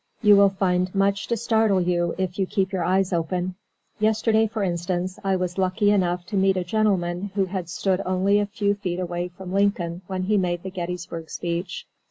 You 0.23 0.35
will 0.35 0.49
find 0.49 0.95
much 0.95 1.27
to 1.27 1.37
startle 1.37 1.79
you 1.79 2.15
if 2.17 2.39
you 2.39 2.47
keep 2.47 2.71
your 2.71 2.83
eyes 2.83 3.13
open. 3.13 3.53
Yesterday, 3.99 4.47
for 4.47 4.63
instance, 4.63 5.19
I 5.23 5.35
was 5.35 5.59
lucky 5.59 5.91
enough 5.91 6.25
to 6.25 6.35
meet 6.35 6.57
a 6.57 6.63
gentleman 6.63 7.29
who 7.35 7.45
had 7.45 7.69
stood 7.69 8.01
only 8.03 8.39
a 8.39 8.47
few 8.47 8.73
feet 8.73 8.99
away 8.99 9.27
from 9.27 9.53
Lincoln 9.53 10.01
when 10.07 10.23
he 10.23 10.37
made 10.37 10.63
the 10.63 10.71
Gettysburg 10.71 11.29
Speech. 11.29 11.85